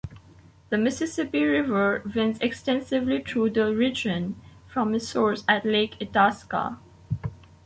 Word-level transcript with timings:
The 0.69 0.79
Mississippi 0.79 1.43
River 1.43 2.01
winds 2.15 2.39
extensively 2.41 3.21
through 3.21 3.51
the 3.51 3.71
region 3.75 4.41
from 4.67 4.95
its 4.95 5.07
source 5.07 5.43
at 5.47 5.63
Lake 5.63 6.01
Itasca. 6.01 6.79